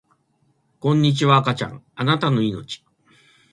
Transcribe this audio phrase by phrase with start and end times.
[0.79, 2.81] こんにちは赤ちゃんあなたの生命